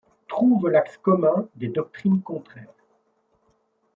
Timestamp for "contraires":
2.23-2.73